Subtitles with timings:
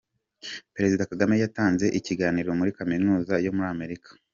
[0.75, 4.09] Perezida Kagame yatanze ikiganiro muri Kaminuza yo Muri Amerika